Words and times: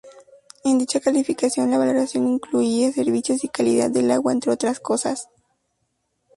En 0.63 0.79
dicha 0.79 0.99
calificación 0.99 1.69
la 1.69 1.77
valoración 1.77 2.25
incluía 2.27 2.91
servicios 2.91 3.43
y 3.43 3.49
calidad 3.49 3.91
del 3.91 4.09
agua 4.09 4.31
entre 4.31 4.51
otras 4.51 4.79
cosas. 4.79 5.29